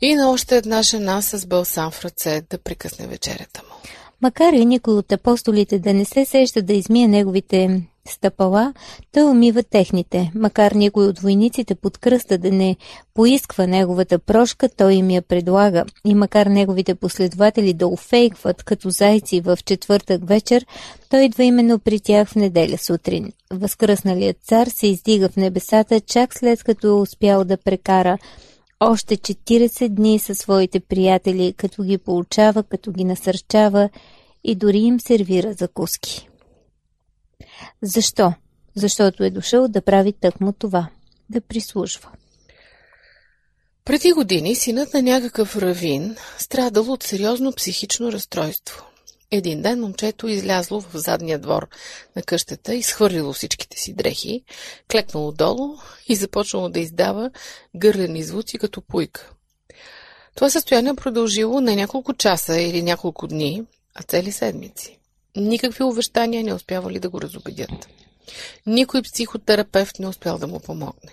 И 0.01 0.15
на 0.15 0.31
още 0.31 0.57
една 0.57 0.81
жена 0.81 1.21
с 1.21 1.45
бълсам 1.45 1.91
в 1.91 2.05
ръце 2.05 2.41
да 2.49 2.57
прекъсне 2.57 3.07
вечерята 3.07 3.61
му. 3.69 3.75
Макар 4.21 4.53
и 4.53 4.65
никой 4.65 4.93
от 4.93 5.11
апостолите 5.11 5.79
да 5.79 5.93
не 5.93 6.05
се 6.05 6.25
сеща 6.25 6.61
да 6.61 6.73
измие 6.73 7.07
неговите 7.07 7.81
стъпала, 8.07 8.73
той 9.11 9.23
умива 9.23 9.63
техните. 9.63 10.31
Макар 10.35 10.71
някой 10.71 11.07
от 11.07 11.19
войниците 11.19 11.75
под 11.75 11.97
кръста 11.97 12.37
да 12.37 12.51
не 12.51 12.75
поисква 13.13 13.67
неговата 13.67 14.19
прошка, 14.19 14.69
той 14.77 14.93
им 14.93 15.09
я 15.09 15.21
предлага. 15.21 15.85
И 16.05 16.15
макар 16.15 16.45
неговите 16.45 16.95
последователи 16.95 17.73
да 17.73 17.87
офейкват 17.87 18.63
като 18.63 18.89
зайци 18.89 19.41
в 19.41 19.57
четвъртък 19.65 20.27
вечер, 20.27 20.65
той 21.09 21.23
идва 21.23 21.43
именно 21.43 21.79
при 21.79 21.99
тях 21.99 22.27
в 22.27 22.35
неделя 22.35 22.77
сутрин. 22.77 23.31
Възкръсналият 23.53 24.37
цар 24.43 24.67
се 24.67 24.87
издига 24.87 25.29
в 25.29 25.35
небесата 25.35 25.99
чак 25.99 26.33
след 26.33 26.63
като 26.63 26.87
е 26.87 27.01
успял 27.01 27.43
да 27.43 27.57
прекара 27.57 28.17
още 28.83 29.17
40 29.17 29.89
дни 29.89 30.19
със 30.19 30.37
своите 30.37 30.79
приятели, 30.79 31.53
като 31.57 31.83
ги 31.83 31.97
получава, 31.97 32.63
като 32.63 32.91
ги 32.91 33.03
насърчава 33.03 33.89
и 34.43 34.55
дори 34.55 34.77
им 34.77 34.99
сервира 34.99 35.53
закуски. 35.53 36.30
Защо? 37.81 38.33
Защото 38.75 39.23
е 39.23 39.29
дошъл 39.29 39.67
да 39.67 39.81
прави 39.81 40.13
тъкмо 40.13 40.53
това– 40.53 40.89
да 41.29 41.41
прислужва. 41.41 42.09
Преди 43.85 44.11
години 44.11 44.55
синът 44.55 44.93
на 44.93 45.01
някакъв 45.01 45.57
равин 45.57 46.15
страдал 46.37 46.91
от 46.91 47.03
сериозно 47.03 47.53
психично 47.53 48.11
разстройство. 48.11 48.85
Един 49.31 49.61
ден 49.61 49.79
момчето 49.79 50.27
излязло 50.27 50.81
в 50.81 50.89
задния 50.93 51.39
двор 51.39 51.67
на 52.15 52.21
къщата, 52.21 52.75
изхвърлило 52.75 53.33
всичките 53.33 53.79
си 53.79 53.93
дрехи, 53.93 54.43
клекнало 54.91 55.31
долу 55.31 55.77
и 56.07 56.15
започнало 56.15 56.69
да 56.69 56.79
издава 56.79 57.31
гърлени 57.75 58.23
звуци 58.23 58.57
като 58.57 58.81
пуйка. 58.81 59.31
Това 60.35 60.49
състояние 60.49 60.93
продължило 60.93 61.61
не 61.61 61.75
няколко 61.75 62.13
часа 62.13 62.59
или 62.59 62.81
няколко 62.81 63.27
дни, 63.27 63.63
а 63.95 64.03
цели 64.03 64.31
седмици. 64.31 65.00
Никакви 65.35 65.83
увещания 65.83 66.43
не 66.43 66.53
успявали 66.53 66.99
да 66.99 67.09
го 67.09 67.21
разобедят. 67.21 67.87
Никой 68.65 69.01
психотерапевт 69.01 69.99
не 69.99 70.07
успял 70.07 70.37
да 70.37 70.47
му 70.47 70.59
помогне. 70.59 71.11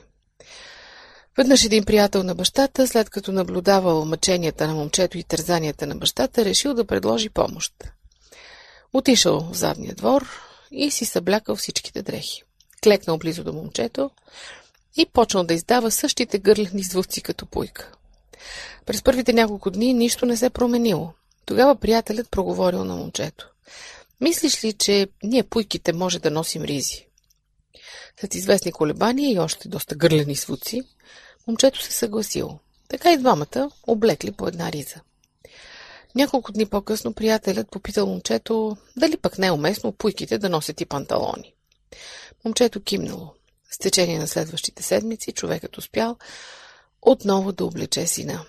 Веднъж 1.37 1.65
един 1.65 1.85
приятел 1.85 2.23
на 2.23 2.35
бащата, 2.35 2.89
след 2.89 3.11
като 3.11 3.33
наблюдавал 3.33 4.05
мъченията 4.05 4.67
на 4.67 4.75
момчето 4.75 5.19
и 5.19 5.23
тързанията 5.23 5.87
на 5.87 5.97
бащата, 5.97 6.45
решил 6.45 6.75
да 6.75 6.85
предложи 6.85 7.29
помощ. 7.29 7.73
Отишъл 8.93 9.41
в 9.41 9.57
задния 9.57 9.95
двор 9.95 10.29
и 10.71 10.91
си 10.91 11.05
съблякал 11.05 11.57
всичките 11.57 12.03
дрехи. 12.03 12.43
Клекнал 12.83 13.19
близо 13.19 13.45
до 13.45 13.53
момчето 13.53 14.11
и 14.97 15.07
почнал 15.07 15.45
да 15.45 15.55
издава 15.55 15.91
същите 15.91 16.39
гърлени 16.39 16.83
звуци 16.83 17.23
като 17.23 17.47
пуйка. 17.47 17.93
През 18.87 19.03
първите 19.03 19.33
няколко 19.33 19.71
дни 19.71 19.95
нищо 19.95 20.27
не 20.27 20.37
се 20.37 20.51
променило. 20.51 21.13
Тогава 21.45 21.77
приятелят 21.77 22.31
проговорил 22.31 22.85
на 22.85 22.97
момчето. 22.97 23.49
Мислиш 24.21 24.65
ли, 24.65 24.73
че 24.73 25.09
ние 25.23 25.43
пуйките 25.43 25.93
може 25.93 26.19
да 26.19 26.31
носим 26.31 26.63
ризи? 26.63 27.07
След 28.21 28.35
известни 28.35 28.73
колебания 28.73 29.33
и 29.33 29.39
още 29.39 29.69
доста 29.69 29.95
гърлени 29.95 30.37
свуци, 30.37 30.83
момчето 31.47 31.83
се 31.83 31.93
съгласило. 31.93 32.59
Така 32.89 33.13
и 33.13 33.19
двамата 33.19 33.71
облекли 33.87 34.33
по 34.33 34.49
една 34.49 34.73
риза. 34.73 35.01
Няколко 36.15 36.53
дни 36.53 36.67
по-късно 36.67 37.13
приятелят 37.13 37.71
попитал 37.71 38.07
момчето 38.07 38.77
дали 38.97 39.17
пък 39.17 39.39
не 39.39 39.47
е 39.47 39.53
уместно 39.53 39.93
пуйките 39.93 40.39
да 40.39 40.49
носят 40.49 40.81
и 40.81 40.87
панталони. 40.87 41.55
Момчето 42.45 42.83
кимнало. 42.83 43.35
С 43.71 43.79
течение 43.79 44.19
на 44.19 44.27
следващите 44.27 44.83
седмици 44.83 45.33
човекът 45.33 45.79
успял 45.79 46.17
отново 47.03 47.53
да 47.53 47.65
облече 47.65 48.07
сина 48.07 48.45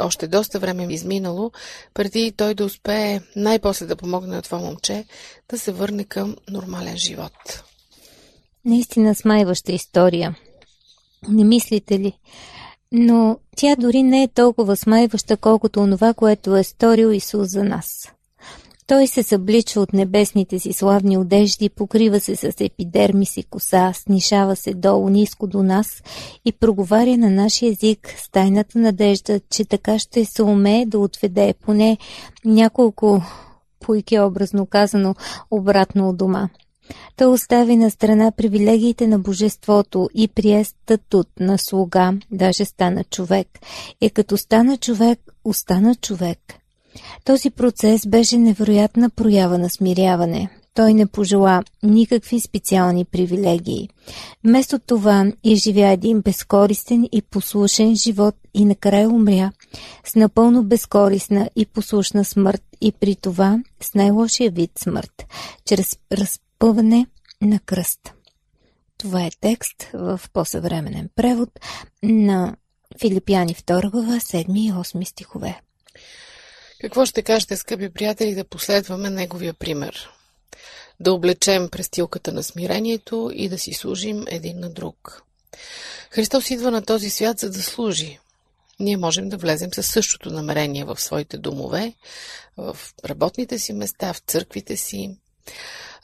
още 0.00 0.28
доста 0.28 0.58
време 0.58 0.86
изминало, 0.90 1.50
преди 1.94 2.32
той 2.32 2.54
да 2.54 2.64
успее 2.64 3.20
най-после 3.36 3.86
да 3.86 3.96
помогне 3.96 4.36
на 4.36 4.42
това 4.42 4.58
момче 4.58 5.04
да 5.48 5.58
се 5.58 5.72
върне 5.72 6.04
към 6.04 6.36
нормален 6.50 6.96
живот. 6.96 7.64
Наистина 8.64 9.14
смайваща 9.14 9.72
история. 9.72 10.36
Не 11.28 11.44
мислите 11.44 11.98
ли? 11.98 12.18
Но 12.92 13.38
тя 13.56 13.76
дори 13.76 14.02
не 14.02 14.22
е 14.22 14.28
толкова 14.28 14.76
смайваща, 14.76 15.36
колкото 15.36 15.80
онова, 15.80 16.14
което 16.14 16.56
е 16.56 16.64
сторил 16.64 17.12
Исус 17.12 17.48
за 17.48 17.64
нас. 17.64 18.12
Той 18.86 19.06
се 19.06 19.22
съблича 19.22 19.80
от 19.80 19.92
небесните 19.92 20.58
си 20.58 20.72
славни 20.72 21.18
одежди, 21.18 21.68
покрива 21.68 22.20
се 22.20 22.36
с 22.36 22.54
епидермис 22.60 23.36
и 23.36 23.42
коса, 23.42 23.92
снишава 23.94 24.56
се 24.56 24.74
долу 24.74 25.08
ниско 25.08 25.46
до 25.46 25.62
нас 25.62 26.02
и 26.44 26.52
проговаря 26.52 27.16
на 27.16 27.30
нашия 27.30 27.70
език 27.70 28.14
с 28.18 28.30
тайната 28.30 28.78
надежда, 28.78 29.40
че 29.50 29.64
така 29.64 29.98
ще 29.98 30.24
се 30.24 30.42
умее 30.42 30.86
да 30.86 30.98
отведе 30.98 31.54
поне 31.64 31.98
няколко 32.44 33.22
пуйки, 33.80 34.18
образно 34.18 34.66
казано, 34.66 35.14
обратно 35.50 36.08
от 36.08 36.16
дома. 36.16 36.48
Той 37.16 37.32
остави 37.32 37.76
на 37.76 37.90
страна 37.90 38.32
привилегиите 38.32 39.06
на 39.06 39.18
божеството 39.18 40.10
и 40.14 40.28
прие 40.28 40.64
статут 40.64 41.28
на 41.40 41.58
слуга, 41.58 42.12
даже 42.30 42.64
стана 42.64 43.04
човек. 43.04 43.48
И 44.00 44.10
като 44.10 44.36
стана 44.36 44.76
човек, 44.76 45.20
остана 45.44 45.94
човек– 45.94 46.38
този 47.24 47.50
процес 47.50 48.06
беше 48.06 48.36
невероятна 48.36 49.10
проява 49.10 49.58
на 49.58 49.70
смиряване. 49.70 50.50
Той 50.74 50.94
не 50.94 51.06
пожела 51.06 51.62
никакви 51.82 52.40
специални 52.40 53.04
привилегии. 53.04 53.88
Вместо 54.44 54.78
това 54.78 55.32
изживя 55.44 55.88
един 55.88 56.20
безкористен 56.20 57.08
и 57.12 57.22
послушен 57.22 57.96
живот 57.96 58.34
и 58.54 58.64
накрая 58.64 59.08
умря 59.08 59.52
с 60.04 60.14
напълно 60.14 60.64
безкорисна 60.64 61.50
и 61.56 61.66
послушна 61.66 62.24
смърт 62.24 62.62
и 62.80 62.92
при 62.92 63.16
това 63.16 63.58
с 63.82 63.94
най-лошия 63.94 64.50
вид 64.50 64.70
смърт, 64.78 65.26
чрез 65.64 65.98
разпъване 66.12 67.06
на 67.42 67.58
кръст. 67.58 68.12
Това 68.98 69.24
е 69.24 69.30
текст 69.40 69.88
в 69.92 70.20
по-съвременен 70.32 71.08
превод 71.14 71.50
на 72.02 72.56
Филипяни 73.00 73.54
2 73.54 73.90
глава 73.90 74.12
7 74.12 74.58
и 74.58 74.72
8 74.72 75.04
стихове. 75.04 75.60
Какво 76.80 77.06
ще 77.06 77.22
кажете, 77.22 77.56
скъпи 77.56 77.88
приятели, 77.88 78.34
да 78.34 78.44
последваме 78.44 79.10
неговия 79.10 79.54
пример? 79.54 80.10
Да 81.00 81.12
облечем 81.12 81.68
престилката 81.68 82.32
на 82.32 82.42
смирението 82.42 83.30
и 83.34 83.48
да 83.48 83.58
си 83.58 83.72
служим 83.72 84.24
един 84.28 84.60
на 84.60 84.70
друг. 84.70 85.22
Христос 86.10 86.50
идва 86.50 86.70
на 86.70 86.82
този 86.82 87.10
свят, 87.10 87.38
за 87.38 87.50
да 87.50 87.62
служи. 87.62 88.18
Ние 88.80 88.96
можем 88.96 89.28
да 89.28 89.36
влезем 89.36 89.74
със 89.74 89.86
същото 89.86 90.30
намерение 90.30 90.84
в 90.84 91.00
своите 91.00 91.38
домове, 91.38 91.92
в 92.56 92.78
работните 93.04 93.58
си 93.58 93.72
места, 93.72 94.12
в 94.12 94.18
църквите 94.18 94.76
си. 94.76 95.16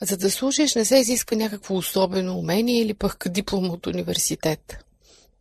За 0.01 0.17
да 0.17 0.31
служиш 0.31 0.75
не 0.75 0.85
се 0.85 0.97
изисква 0.97 1.37
някакво 1.37 1.75
особено 1.75 2.37
умение 2.37 2.81
или 2.81 2.93
пък 2.93 3.25
диплом 3.29 3.69
от 3.69 3.87
университет. 3.87 4.83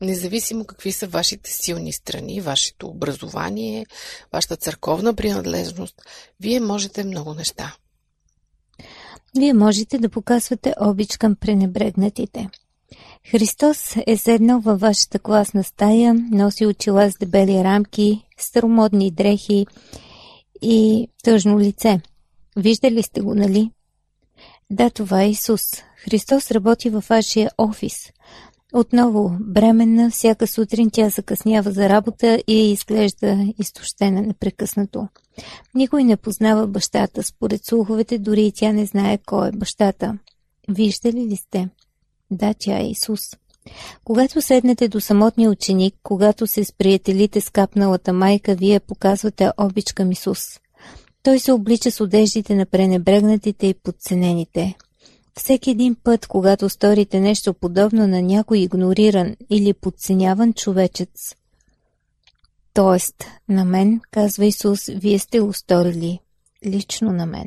Независимо 0.02 0.64
какви 0.64 0.92
са 0.92 1.06
вашите 1.06 1.50
силни 1.50 1.92
страни, 1.92 2.40
вашето 2.40 2.88
образование, 2.88 3.87
вашата 4.32 4.56
църковна 4.56 5.14
принадлежност, 5.14 6.02
вие 6.40 6.61
можете 6.61 7.04
много 7.04 7.35
неща. 7.35 7.76
Вие 9.37 9.54
можете 9.54 9.99
да 9.99 10.09
показвате 10.09 10.75
обич 10.80 11.16
към 11.16 11.37
пренебрегнатите. 11.37 12.49
Христос 13.30 13.97
е 14.06 14.16
седнал 14.16 14.61
във 14.61 14.80
вашата 14.80 15.18
класна 15.18 15.64
стая, 15.64 16.14
носи 16.14 16.66
очила 16.66 17.11
с 17.11 17.18
дебели 17.18 17.64
рамки, 17.64 18.25
старомодни 18.38 19.11
дрехи 19.11 19.66
и 20.62 21.09
тъжно 21.25 21.61
лице. 21.61 22.00
Виждали 22.56 23.02
сте 23.02 23.21
го, 23.21 23.35
нали? 23.35 23.71
Да, 24.71 24.90
това 24.90 25.23
е 25.23 25.30
Исус. 25.30 25.62
Христос 25.97 26.50
работи 26.50 26.90
във 26.90 27.06
вашия 27.09 27.50
офис. 27.59 28.12
Отново, 28.73 29.37
бременна, 29.41 30.11
всяка 30.11 30.47
сутрин 30.47 30.91
тя 30.93 31.09
закъснява 31.09 31.71
за 31.71 31.88
работа 31.88 32.43
и 32.47 32.73
изглежда 32.73 33.47
изтощена 33.59 34.23
непрекъснато. 34.23 35.09
Никой 35.75 36.05
не 36.05 36.17
познава 36.17 36.67
бащата. 36.67 37.23
Според 37.23 37.64
слуховете, 37.64 38.19
дори 38.19 38.47
и 38.47 38.52
тя 38.52 38.73
не 38.73 38.87
знае 38.87 39.19
кой 39.26 39.49
е 39.49 39.52
бащата. 39.52 40.19
Виждали 40.69 41.21
ли 41.26 41.37
сте? 41.37 41.69
Да, 42.31 42.55
тя 42.59 42.79
е 42.79 42.91
Исус. 42.91 43.21
Когато 44.05 44.43
седнете 44.43 44.88
до 44.88 45.00
самотния 45.00 45.50
ученик, 45.50 45.95
когато 46.02 46.47
се 46.47 46.64
сприятелите 46.64 47.41
с 47.41 47.50
капналата 47.50 48.12
майка, 48.12 48.55
вие 48.55 48.81
показвате 48.81 49.50
обич 49.59 49.93
към 49.93 50.12
Исус. 50.12 50.61
Той 51.23 51.38
се 51.38 51.52
облича 51.52 51.91
с 51.91 52.00
одеждите 52.00 52.55
на 52.55 52.67
пренебрегнатите 52.67 53.67
и 53.67 53.75
подценените. 53.75 54.75
Всеки 55.36 55.70
един 55.70 55.96
път, 56.04 56.26
когато 56.26 56.68
сторите 56.68 57.20
нещо 57.20 57.54
подобно 57.54 58.06
на 58.06 58.22
някой 58.22 58.58
игнориран 58.58 59.36
или 59.50 59.72
подценяван 59.72 60.52
човечец, 60.52 61.34
Тоест, 62.74 63.24
на 63.48 63.64
мен, 63.64 64.00
казва 64.10 64.45
Исус, 64.45 64.86
вие 64.86 65.18
сте 65.18 65.40
го 65.40 65.52
сторили. 65.52 66.18
Лично 66.66 67.12
на 67.12 67.26
мен. 67.26 67.47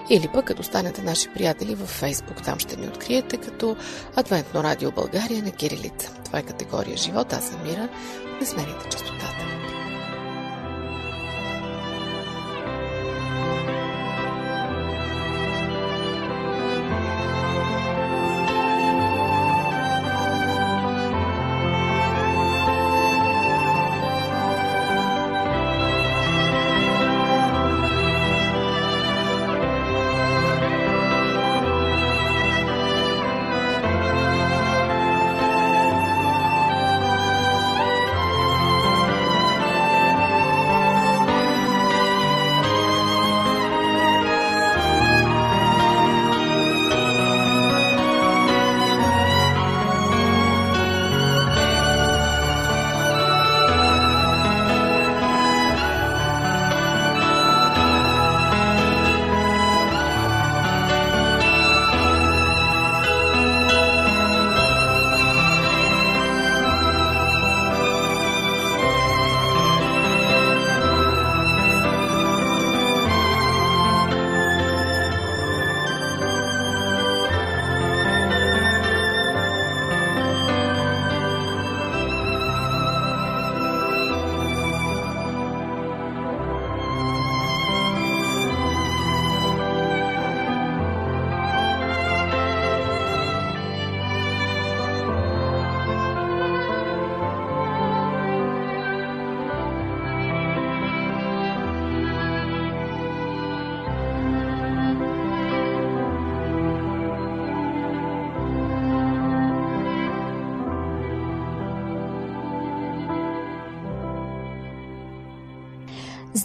Или 0.09 0.27
пък 0.27 0.45
като 0.45 0.63
станете 0.63 1.01
наши 1.01 1.29
приятели 1.29 1.75
във 1.75 1.89
Фейсбук, 1.89 2.43
там 2.43 2.59
ще 2.59 2.75
ни 2.75 2.87
откриете 2.87 3.37
като 3.37 3.75
Адвентно 4.15 4.63
радио 4.63 4.91
България 4.91 5.43
на 5.43 5.51
Кирилица. 5.51 6.11
Това 6.25 6.39
е 6.39 6.43
категория 6.43 6.97
живот, 6.97 7.33
аз 7.33 7.47
съм 7.47 7.63
Мира. 7.63 7.89
Не 8.39 8.45
смените 8.45 8.89
частотата. 8.89 9.45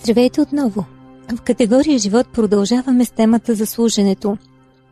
Здравейте 0.03 0.41
отново! 0.41 0.85
В 1.29 1.43
категория 1.43 1.99
живот 1.99 2.27
продължаваме 2.33 3.05
с 3.05 3.11
темата 3.11 3.55
за 3.55 3.67
служенето. 3.67 4.39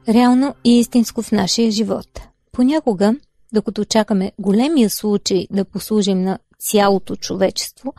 Реално 0.09 0.55
и 0.64 0.79
истинско 0.79 1.23
в 1.23 1.33
нашия 1.33 1.71
живот. 1.71 2.21
Понякога, 2.53 3.14
докато 3.53 3.85
чакаме 3.85 4.33
големия 4.38 4.90
случай 4.90 5.47
да 5.51 5.64
послужим 5.64 6.23
на 6.23 6.38
цялото 6.59 7.16
човечество, 7.16 7.94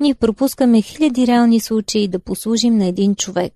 ние 0.00 0.14
пропускаме 0.14 0.82
хиляди 0.82 1.26
реални 1.26 1.60
случаи 1.60 2.08
да 2.08 2.18
послужим 2.18 2.78
на 2.78 2.86
един 2.86 3.14
човек. 3.14 3.52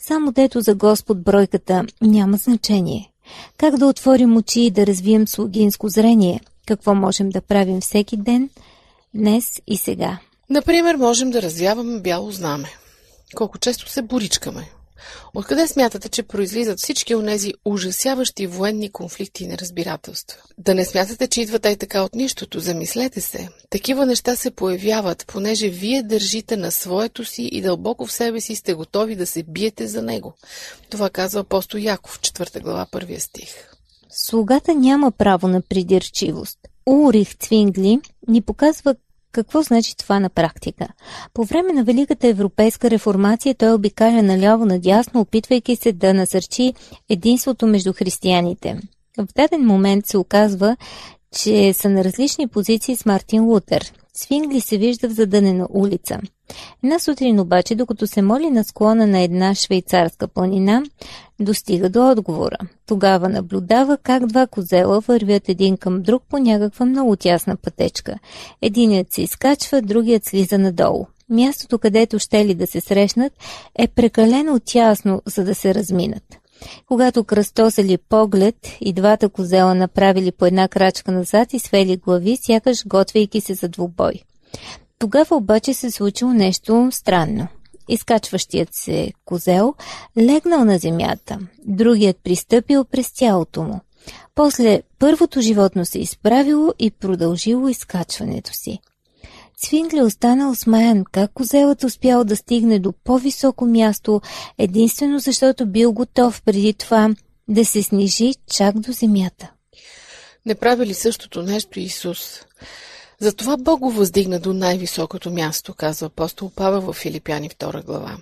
Само 0.00 0.32
дето 0.32 0.60
за 0.60 0.74
Господ 0.74 1.22
бройката 1.22 1.84
няма 2.02 2.36
значение. 2.36 3.10
Как 3.58 3.76
да 3.76 3.86
отворим 3.86 4.36
очи 4.36 4.60
и 4.60 4.70
да 4.70 4.86
развием 4.86 5.28
слугинско 5.28 5.88
зрение? 5.88 6.40
Какво 6.66 6.94
можем 6.94 7.30
да 7.30 7.40
правим 7.40 7.80
всеки 7.80 8.16
ден, 8.16 8.50
днес 9.14 9.60
и 9.66 9.76
сега? 9.76 10.18
Например, 10.50 10.94
можем 10.94 11.30
да 11.30 11.42
развяваме 11.42 12.00
бяло 12.00 12.30
знаме. 12.30 12.68
Колко 13.34 13.58
често 13.58 13.88
се 13.88 14.02
боричкаме. 14.02 14.70
Откъде 15.34 15.68
смятате, 15.68 16.08
че 16.08 16.22
произлизат 16.22 16.78
всички 16.78 17.14
онези 17.14 17.52
ужасяващи 17.64 18.46
военни 18.46 18.92
конфликти 18.92 19.44
и 19.44 19.46
неразбирателства? 19.46 20.38
Да 20.58 20.74
не 20.74 20.84
смятате, 20.84 21.26
че 21.28 21.40
идват 21.40 21.66
и 21.66 21.76
така 21.76 22.02
от 22.02 22.14
нищото. 22.14 22.60
Замислете 22.60 23.20
се. 23.20 23.48
Такива 23.70 24.06
неща 24.06 24.36
се 24.36 24.50
появяват, 24.50 25.24
понеже 25.26 25.68
вие 25.68 26.02
държите 26.02 26.56
на 26.56 26.70
своето 26.70 27.24
си 27.24 27.42
и 27.42 27.62
дълбоко 27.62 28.06
в 28.06 28.12
себе 28.12 28.40
си 28.40 28.56
сте 28.56 28.74
готови 28.74 29.16
да 29.16 29.26
се 29.26 29.42
биете 29.42 29.86
за 29.86 30.02
него. 30.02 30.34
Това 30.90 31.10
казва 31.10 31.40
апостол 31.40 31.78
Яков, 31.78 32.20
4 32.20 32.62
глава, 32.62 32.86
първия 32.90 33.20
стих. 33.20 33.48
Слугата 34.10 34.74
няма 34.74 35.10
право 35.10 35.48
на 35.48 35.62
придирчивост. 35.62 36.58
Урих 36.86 37.36
Цвингли 37.36 38.00
ни 38.28 38.42
показва 38.42 38.94
какво 39.36 39.62
значи 39.62 39.96
това 39.96 40.20
на 40.20 40.28
практика? 40.28 40.88
По 41.34 41.44
време 41.44 41.72
на 41.72 41.84
Великата 41.84 42.28
европейска 42.28 42.90
реформация 42.90 43.54
той 43.54 43.72
обикаля 43.72 44.22
наляво-надясно, 44.22 45.20
опитвайки 45.20 45.76
се 45.76 45.92
да 45.92 46.14
насърчи 46.14 46.74
единството 47.08 47.66
между 47.66 47.92
християните. 47.92 48.80
В 49.18 49.26
даден 49.36 49.66
момент 49.66 50.06
се 50.06 50.18
оказва, 50.18 50.76
че 51.38 51.72
са 51.72 51.88
на 51.88 52.04
различни 52.04 52.48
позиции 52.48 52.96
с 52.96 53.06
Мартин 53.06 53.42
Лутер. 53.42 53.92
Свингли 54.16 54.60
се 54.60 54.78
вижда 54.78 55.08
в 55.08 55.12
задънена 55.12 55.66
улица. 55.70 56.20
Една 56.84 56.98
сутрин 56.98 57.40
обаче, 57.40 57.74
докато 57.74 58.06
се 58.06 58.22
моли 58.22 58.50
на 58.50 58.64
склона 58.64 59.06
на 59.06 59.20
една 59.20 59.54
швейцарска 59.54 60.28
планина, 60.28 60.82
достига 61.40 61.90
до 61.90 62.10
отговора. 62.10 62.58
Тогава 62.86 63.28
наблюдава 63.28 63.98
как 64.02 64.26
два 64.26 64.46
козела 64.46 65.00
вървят 65.00 65.48
един 65.48 65.76
към 65.76 66.02
друг 66.02 66.22
по 66.28 66.38
някаква 66.38 66.86
много 66.86 67.16
тясна 67.16 67.56
пътечка. 67.56 68.14
Единият 68.62 69.12
се 69.12 69.22
изкачва, 69.22 69.82
другият 69.82 70.24
слиза 70.24 70.58
надолу. 70.58 71.06
Мястото, 71.30 71.78
където 71.78 72.18
ще 72.18 72.44
ли 72.44 72.54
да 72.54 72.66
се 72.66 72.80
срещнат, 72.80 73.32
е 73.78 73.88
прекалено 73.88 74.60
тясно, 74.60 75.22
за 75.26 75.44
да 75.44 75.54
се 75.54 75.74
разминат. 75.74 76.45
Когато 76.88 77.24
кръстосали 77.24 77.98
поглед 77.98 78.56
и 78.80 78.92
двата 78.92 79.28
козела 79.28 79.74
направили 79.74 80.32
по 80.32 80.46
една 80.46 80.68
крачка 80.68 81.12
назад 81.12 81.52
и 81.52 81.58
свели 81.58 81.96
глави, 81.96 82.38
сякаш 82.40 82.86
готвейки 82.86 83.40
се 83.40 83.54
за 83.54 83.68
двубой. 83.68 84.12
Тогава 84.98 85.36
обаче 85.36 85.74
се 85.74 85.90
случило 85.90 86.32
нещо 86.32 86.88
странно. 86.92 87.48
Изкачващият 87.88 88.68
се 88.72 89.12
козел 89.24 89.74
легнал 90.18 90.64
на 90.64 90.78
земята, 90.78 91.38
другият 91.64 92.16
пристъпил 92.24 92.84
през 92.84 93.12
тялото 93.12 93.62
му. 93.62 93.80
После 94.34 94.82
първото 94.98 95.40
животно 95.40 95.86
се 95.86 95.98
изправило 95.98 96.72
и 96.78 96.90
продължило 96.90 97.68
изкачването 97.68 98.54
си. 98.54 98.78
Цвингли 99.56 100.02
останал 100.02 100.54
смаян 100.54 101.04
как 101.12 101.32
козелът 101.32 101.84
успял 101.84 102.24
да 102.24 102.36
стигне 102.36 102.78
до 102.78 102.92
по-високо 102.92 103.66
място, 103.66 104.20
единствено 104.58 105.18
защото 105.18 105.66
бил 105.66 105.92
готов 105.92 106.42
преди 106.42 106.74
това 106.74 107.14
да 107.48 107.64
се 107.64 107.82
снижи 107.82 108.34
чак 108.50 108.78
до 108.78 108.92
земята. 108.92 109.52
Не 110.46 110.54
прави 110.54 110.86
ли 110.86 110.94
същото 110.94 111.42
нещо 111.42 111.80
Исус? 111.80 112.44
Затова 113.20 113.56
Бог 113.56 113.80
го 113.80 113.90
въздигна 113.90 114.40
до 114.40 114.52
най-високото 114.52 115.30
място, 115.30 115.74
казва 115.74 116.06
апостол 116.06 116.50
Павел 116.56 116.80
в 116.80 116.92
Филипяни 116.92 117.50
2 117.50 117.84
глава. 117.84 118.16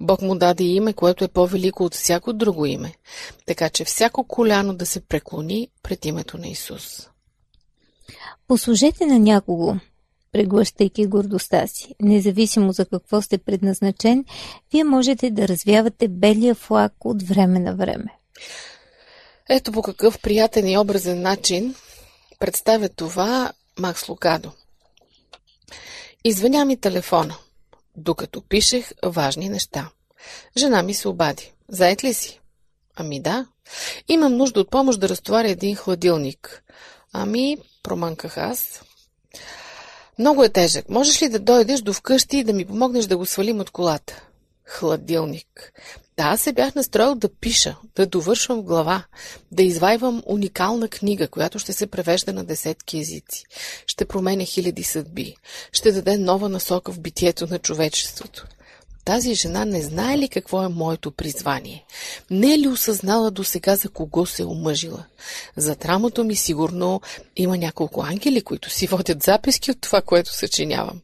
Бог 0.00 0.22
му 0.22 0.34
даде 0.34 0.64
име, 0.64 0.92
което 0.92 1.24
е 1.24 1.28
по-велико 1.28 1.84
от 1.84 1.94
всяко 1.94 2.32
друго 2.32 2.66
име, 2.66 2.94
така 3.46 3.70
че 3.70 3.84
всяко 3.84 4.24
коляно 4.24 4.74
да 4.74 4.86
се 4.86 5.00
преклони 5.00 5.68
пред 5.82 6.04
името 6.04 6.38
на 6.38 6.48
Исус. 6.48 7.08
Послужете 8.48 9.06
на 9.06 9.18
някого, 9.18 9.76
преглъщайки 10.38 11.06
гордостта 11.06 11.66
си. 11.66 11.94
Независимо 12.00 12.72
за 12.72 12.86
какво 12.86 13.22
сте 13.22 13.38
предназначен, 13.38 14.24
вие 14.72 14.84
можете 14.84 15.30
да 15.30 15.48
развявате 15.48 16.08
белия 16.08 16.54
флаг 16.54 16.92
от 17.04 17.22
време 17.22 17.58
на 17.58 17.76
време. 17.76 18.18
Ето 19.48 19.72
по 19.72 19.82
какъв 19.82 20.20
приятен 20.20 20.68
и 20.68 20.78
образен 20.78 21.22
начин 21.22 21.74
представя 22.38 22.88
това 22.88 23.52
Макс 23.78 24.08
Лукадо. 24.08 24.50
Извъня 26.24 26.64
ми 26.64 26.76
телефона, 26.76 27.36
докато 27.96 28.40
пишех 28.40 28.92
важни 29.04 29.48
неща. 29.48 29.90
Жена 30.56 30.82
ми 30.82 30.94
се 30.94 31.08
обади. 31.08 31.52
Заед 31.68 32.04
ли 32.04 32.14
си? 32.14 32.40
Ами 32.96 33.20
да. 33.20 33.46
Имам 34.08 34.36
нужда 34.36 34.60
от 34.60 34.70
помощ 34.70 35.00
да 35.00 35.08
разтоваря 35.08 35.50
един 35.50 35.76
хладилник. 35.76 36.62
Ами, 37.12 37.56
промънках 37.82 38.38
аз. 38.38 38.82
Много 40.18 40.44
е 40.44 40.48
тежък. 40.48 40.88
Можеш 40.88 41.22
ли 41.22 41.28
да 41.28 41.38
дойдеш 41.38 41.80
до 41.80 41.92
вкъщи 41.92 42.36
и 42.36 42.44
да 42.44 42.52
ми 42.52 42.64
помогнеш 42.64 43.04
да 43.04 43.16
го 43.16 43.26
свалим 43.26 43.60
от 43.60 43.70
колата? 43.70 44.22
Хладилник. 44.64 45.72
Да, 46.16 46.22
аз 46.24 46.40
се 46.40 46.52
бях 46.52 46.74
настроил 46.74 47.14
да 47.14 47.28
пиша, 47.28 47.76
да 47.96 48.06
довършвам 48.06 48.62
глава, 48.62 49.04
да 49.52 49.62
извайвам 49.62 50.22
уникална 50.26 50.88
книга, 50.88 51.28
която 51.28 51.58
ще 51.58 51.72
се 51.72 51.86
превежда 51.86 52.32
на 52.32 52.44
десетки 52.44 52.98
езици. 52.98 53.44
Ще 53.86 54.04
променя 54.04 54.44
хиляди 54.44 54.82
съдби. 54.82 55.36
Ще 55.72 55.92
даде 55.92 56.18
нова 56.18 56.48
насока 56.48 56.92
в 56.92 57.00
битието 57.00 57.46
на 57.46 57.58
човечеството. 57.58 58.46
Тази 59.08 59.34
жена 59.34 59.64
не 59.64 59.82
знае 59.82 60.18
ли 60.18 60.28
какво 60.28 60.62
е 60.62 60.68
моето 60.68 61.10
призвание? 61.10 61.84
Не 62.30 62.54
е 62.54 62.58
ли 62.58 62.68
осъзнала 62.68 63.30
до 63.30 63.44
сега 63.44 63.76
за 63.76 63.88
кого 63.88 64.26
се 64.26 64.42
е 64.42 64.46
омъжила? 64.46 65.04
За 65.56 65.74
трамото 65.74 66.24
ми 66.24 66.36
сигурно 66.36 67.00
има 67.36 67.58
няколко 67.58 68.02
ангели, 68.02 68.42
които 68.42 68.70
си 68.70 68.86
водят 68.86 69.22
записки 69.22 69.70
от 69.70 69.80
това, 69.80 70.02
което 70.02 70.34
съчинявам. 70.34 71.00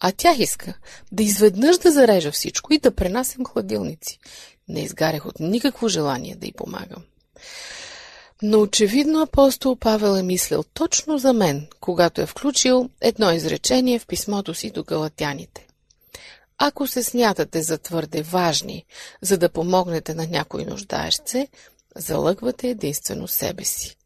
А 0.00 0.12
тя 0.12 0.34
иска 0.38 0.74
да 1.12 1.22
изведнъж 1.22 1.78
да 1.78 1.92
зарежа 1.92 2.32
всичко 2.32 2.72
и 2.72 2.78
да 2.78 2.94
пренасям 2.94 3.44
хладилници. 3.44 4.18
Не 4.68 4.80
изгарях 4.80 5.26
от 5.26 5.40
никакво 5.40 5.88
желание 5.88 6.36
да 6.36 6.46
й 6.46 6.52
помагам. 6.52 7.02
Но 8.42 8.60
очевидно 8.60 9.22
апостол 9.22 9.76
Павел 9.76 10.18
е 10.18 10.22
мислил 10.22 10.64
точно 10.74 11.18
за 11.18 11.32
мен, 11.32 11.66
когато 11.80 12.20
е 12.20 12.26
включил 12.26 12.90
едно 13.00 13.32
изречение 13.32 13.98
в 13.98 14.06
писмото 14.06 14.54
си 14.54 14.70
до 14.70 14.84
галатяните. 14.84 15.66
Ако 16.58 16.86
се 16.86 17.02
смятате 17.02 17.62
за 17.62 17.78
твърде 17.78 18.22
важни, 18.22 18.84
за 19.22 19.38
да 19.38 19.48
помогнете 19.48 20.14
на 20.14 20.26
някой 20.26 20.64
нуждаещ 20.64 21.28
се, 21.28 21.48
залъгвате 21.96 22.68
единствено 22.68 23.28
себе 23.28 23.64
си. 23.64 23.96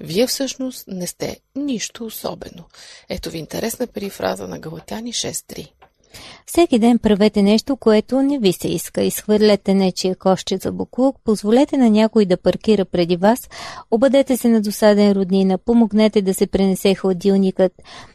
Вие 0.00 0.26
всъщност 0.26 0.84
не 0.88 1.06
сте 1.06 1.40
нищо 1.54 2.04
особено. 2.04 2.64
Ето 3.08 3.30
ви 3.30 3.38
интересна 3.38 3.86
перифраза 3.86 4.48
на 4.48 4.58
Галатяни 4.58 5.12
6.3. 5.12 5.70
Всеки 6.46 6.78
ден 6.78 6.98
правете 6.98 7.42
нещо, 7.42 7.76
което 7.76 8.22
не 8.22 8.38
ви 8.38 8.52
се 8.52 8.68
иска. 8.68 9.02
Изхвърлете 9.02 9.74
нечия 9.74 10.16
кошче 10.16 10.56
за 10.56 10.72
буклук, 10.72 11.16
позволете 11.24 11.76
на 11.76 11.90
някой 11.90 12.24
да 12.24 12.36
паркира 12.36 12.84
преди 12.84 13.16
вас, 13.16 13.48
обадете 13.90 14.36
се 14.36 14.48
на 14.48 14.60
досаден 14.60 15.12
роднина, 15.12 15.58
помогнете 15.58 16.22
да 16.22 16.34
се 16.34 16.46
пренесе 16.46 16.94
хладилникът. 16.94 17.72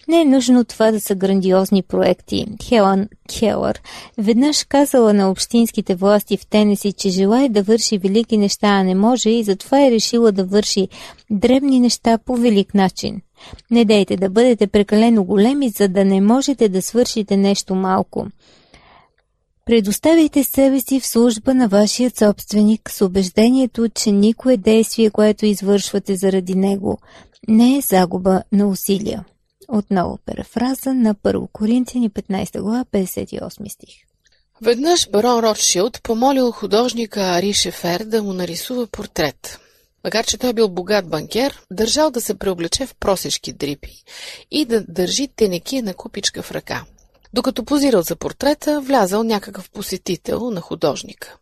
Не 0.08 0.22
е 0.22 0.26
нужно 0.26 0.66
това 0.66 0.92
да 0.92 1.02
са 1.02 1.16
грандиозни 1.16 1.84
проекти. 1.84 2.46
Хелан 2.64 3.08
Келър 3.30 3.82
веднъж 4.18 4.64
казала 4.64 5.14
на 5.14 5.32
общинските 5.32 5.96
власти 5.96 6.38
в 6.38 6.48
Тенеси, 6.48 6.94
че 6.94 7.10
желая 7.10 7.50
да 7.50 7.64
върши 7.64 7.98
велики 7.98 8.38
неща, 8.38 8.68
а 8.68 8.84
не 8.84 8.96
може 8.96 9.30
и 9.30 9.44
затова 9.44 9.86
е 9.86 9.92
решила 9.92 10.32
да 10.32 10.44
върши 10.44 10.88
дребни 11.30 11.80
неща 11.80 12.18
по 12.18 12.36
велик 12.36 12.74
начин. 12.74 13.22
Не 13.72 13.86
дейте 13.86 14.18
да 14.18 14.30
бъдете 14.30 14.68
прекалено 14.68 15.24
големи, 15.24 15.70
за 15.70 15.88
да 15.88 16.06
не 16.06 16.22
можете 16.22 16.70
да 16.70 16.82
свършите 16.82 17.38
нещо 17.38 17.76
малко. 17.76 18.28
Предоставяйте 19.66 20.44
себе 20.44 20.80
си 20.80 21.00
в 21.00 21.08
служба 21.08 21.54
на 21.54 21.68
вашия 21.68 22.12
собственик 22.20 22.90
с 22.90 23.06
убеждението, 23.06 23.90
че 23.90 24.12
никое 24.12 24.58
действие, 24.58 25.10
което 25.10 25.46
извършвате 25.46 26.16
заради 26.16 26.56
него, 26.56 26.98
не 27.48 27.78
е 27.78 27.82
загуба 27.82 28.44
на 28.52 28.68
усилия. 28.68 29.26
Отново 29.68 30.20
парафраза 30.26 30.94
на 30.94 31.16
1 31.16 31.48
Коринтияни 31.52 32.10
15 32.10 32.62
глава 32.62 32.86
58 32.94 33.70
стих. 33.70 33.96
Веднъж 34.62 35.10
барон 35.10 35.40
Ротшилд 35.40 36.04
помолил 36.04 36.52
художника 36.52 37.22
Ари 37.22 37.54
Шефер 37.54 38.04
да 38.04 38.24
му 38.24 38.34
нарисува 38.34 38.88
портрет. 38.88 39.60
Макар, 40.04 40.26
че 40.26 40.38
той 40.38 40.54
бил 40.54 40.70
богат 40.70 41.10
банкер, 41.10 41.62
държал 41.72 42.12
да 42.12 42.22
се 42.22 42.38
преоблече 42.38 42.86
в 42.86 42.96
просешки 42.96 43.54
дрипи 43.54 44.04
и 44.52 44.66
да 44.66 44.82
държи 44.88 45.28
тенекия 45.28 45.84
на 45.84 45.94
купичка 45.94 46.42
в 46.42 46.52
ръка. 46.52 46.84
Докато 47.34 47.66
позирал 47.66 48.02
за 48.02 48.16
портрета, 48.16 48.82
влязал 48.82 49.24
някакъв 49.24 49.70
посетител 49.70 50.52
на 50.52 50.62
художника. 50.62 51.38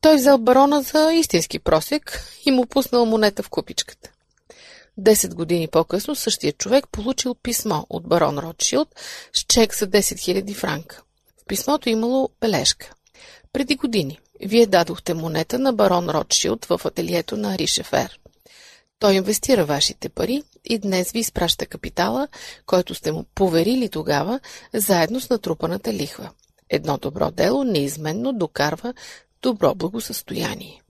Той 0.00 0.16
взел 0.16 0.38
барона 0.38 0.82
за 0.82 1.12
истински 1.12 1.58
просек 1.58 2.24
и 2.46 2.50
му 2.50 2.66
пуснал 2.66 3.06
монета 3.06 3.42
в 3.42 3.48
купичката. 3.48 4.10
Десет 4.96 5.34
години 5.34 5.68
по-късно 5.68 6.14
същия 6.14 6.52
човек 6.52 6.88
получил 6.88 7.34
писмо 7.34 7.82
от 7.90 8.08
барон 8.08 8.38
Ротшилд 8.38 8.88
с 9.32 9.40
чек 9.40 9.76
за 9.76 9.86
10 9.86 9.98
000 10.00 10.54
франка. 10.54 11.02
В 11.42 11.44
писмото 11.46 11.88
имало 11.88 12.28
бележка. 12.40 12.94
Преди 13.52 13.76
години 13.76 14.20
вие 14.40 14.66
дадохте 14.66 15.14
монета 15.14 15.58
на 15.58 15.72
барон 15.72 16.10
Ротшилд 16.10 16.64
в 16.64 16.80
ателието 16.84 17.36
на 17.36 17.58
Ришефер. 17.58 18.18
Той 18.98 19.14
инвестира 19.14 19.64
вашите 19.64 20.08
пари 20.08 20.42
и 20.64 20.78
днес 20.78 21.12
ви 21.12 21.18
изпраща 21.18 21.66
капитала, 21.66 22.28
който 22.66 22.94
сте 22.94 23.12
му 23.12 23.24
поверили 23.34 23.88
тогава, 23.88 24.40
заедно 24.72 25.20
с 25.20 25.30
натрупаната 25.30 25.92
лихва. 25.92 26.30
Едно 26.70 26.98
добро 26.98 27.30
дело 27.30 27.64
неизменно 27.64 28.32
докарва 28.32 28.94
добро 29.42 29.74
благосъстояние. 29.74 30.83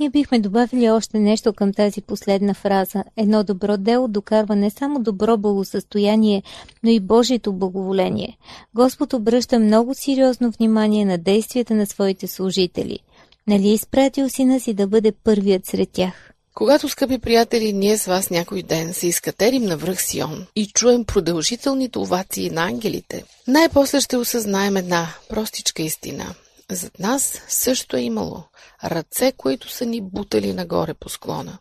Ние 0.00 0.10
бихме 0.10 0.38
добавили 0.38 0.90
още 0.90 1.18
нещо 1.18 1.52
към 1.52 1.72
тази 1.72 2.02
последна 2.02 2.54
фраза. 2.54 3.04
Едно 3.16 3.44
добро 3.44 3.76
дело 3.76 4.08
докарва 4.08 4.56
не 4.56 4.70
само 4.70 5.02
добро 5.02 5.36
благосъстояние, 5.36 6.42
но 6.82 6.90
и 6.90 7.00
Божието 7.00 7.52
благоволение. 7.52 8.38
Господ 8.74 9.12
обръща 9.12 9.58
много 9.58 9.94
сериозно 9.94 10.50
внимание 10.50 11.04
на 11.04 11.18
действията 11.18 11.74
на 11.74 11.86
своите 11.86 12.26
служители. 12.26 12.98
Нали 13.46 13.68
е 13.68 13.72
изпратил 13.72 14.28
сина 14.28 14.60
си 14.60 14.74
да 14.74 14.86
бъде 14.86 15.12
първият 15.12 15.66
сред 15.66 15.88
тях? 15.92 16.32
Когато, 16.54 16.88
скъпи 16.88 17.18
приятели, 17.18 17.72
ние 17.72 17.96
с 17.96 18.06
вас 18.06 18.30
някой 18.30 18.62
ден 18.62 18.94
се 18.94 19.06
изкатерим 19.06 19.62
на 19.62 19.76
връх 19.76 20.02
Сион 20.02 20.46
и 20.56 20.66
чуем 20.66 21.04
продължителните 21.04 21.98
овации 21.98 22.50
на 22.50 22.62
ангелите, 22.62 23.24
най-после 23.48 24.00
ще 24.00 24.16
осъзнаем 24.16 24.76
една 24.76 25.06
простичка 25.28 25.82
истина– 25.82 26.34
зад 26.70 26.98
нас 26.98 27.42
също 27.48 27.96
е 27.96 28.00
имало 28.00 28.44
ръце, 28.84 29.32
които 29.32 29.70
са 29.70 29.86
ни 29.86 30.00
бутали 30.00 30.52
нагоре 30.52 30.94
по 30.94 31.08
склона. 31.08 31.58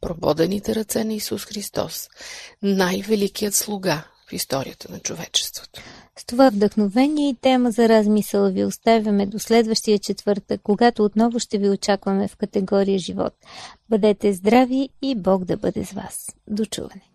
Прободените 0.00 0.74
ръце 0.74 1.04
на 1.04 1.14
Исус 1.14 1.44
Христос, 1.44 2.08
най-великият 2.62 3.54
слуга 3.54 4.04
в 4.28 4.32
историята 4.32 4.92
на 4.92 5.00
човечеството. 5.00 5.80
С 6.18 6.24
това 6.24 6.50
вдъхновение 6.50 7.28
и 7.28 7.36
тема 7.40 7.70
за 7.70 7.88
размисъл 7.88 8.50
ви 8.52 8.64
оставяме 8.64 9.26
до 9.26 9.38
следващия 9.38 9.98
четвъртък, 9.98 10.60
когато 10.62 11.04
отново 11.04 11.38
ще 11.38 11.58
ви 11.58 11.68
очакваме 11.68 12.28
в 12.28 12.36
категория 12.36 12.98
живот. 12.98 13.34
Бъдете 13.88 14.32
здрави 14.32 14.88
и 15.02 15.14
Бог 15.14 15.44
да 15.44 15.56
бъде 15.56 15.84
с 15.84 15.92
вас. 15.92 16.26
До 16.48 16.64
чуване! 16.64 17.11